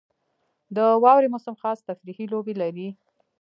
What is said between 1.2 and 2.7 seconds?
موسم خاص تفریحي لوبې